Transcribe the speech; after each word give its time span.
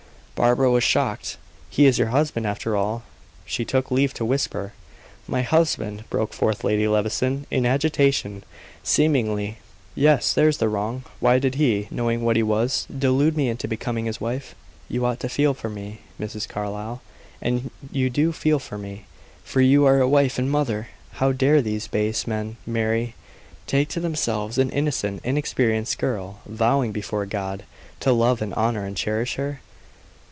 Barbara 0.33 0.71
was 0.71 0.83
shocked. 0.83 1.37
"He 1.69 1.85
is 1.85 1.99
your 1.99 2.07
husband, 2.07 2.47
after 2.47 2.75
all," 2.75 3.03
she 3.45 3.63
took 3.63 3.91
leave 3.91 4.11
to 4.15 4.25
whisper. 4.25 4.73
"My 5.27 5.43
husband!" 5.43 6.03
broke 6.09 6.33
forth 6.33 6.63
Lady 6.63 6.87
Levison, 6.87 7.45
in 7.51 7.63
agitation, 7.63 8.43
seemingly. 8.81 9.59
"Yes! 9.93 10.33
there's 10.33 10.57
the 10.57 10.67
wrong. 10.67 11.03
Why 11.19 11.37
did 11.37 11.55
he, 11.61 11.87
knowing 11.91 12.23
what 12.23 12.37
he 12.37 12.41
was, 12.41 12.87
delude 12.89 13.37
me 13.37 13.49
into 13.49 13.67
becoming 13.67 14.05
his 14.05 14.19
wife? 14.19 14.55
You 14.89 15.05
ought 15.05 15.19
to 15.19 15.29
feel 15.29 15.53
for 15.53 15.69
me, 15.69 15.99
Mrs. 16.19 16.47
Carlyle; 16.49 17.03
and 17.39 17.69
you 17.91 18.09
do 18.09 18.31
feel 18.31 18.57
for 18.57 18.79
me, 18.79 19.05
for 19.43 19.61
you 19.61 19.85
are 19.85 19.99
a 20.01 20.09
wife 20.09 20.39
and 20.39 20.49
mother. 20.49 20.87
How 21.11 21.31
dare 21.33 21.61
these 21.61 21.87
base 21.87 22.25
men 22.25 22.57
marry 22.65 23.13
take 23.67 23.89
to 23.89 23.99
themselves 23.99 24.57
an 24.57 24.71
innocent, 24.71 25.21
inexperienced 25.23 25.99
girl, 25.99 26.39
vowing, 26.47 26.91
before 26.91 27.27
God, 27.27 27.61
to 27.99 28.11
love 28.11 28.41
and 28.41 28.55
honor 28.55 28.85
and 28.87 28.97
cherish 28.97 29.35
her? 29.35 29.59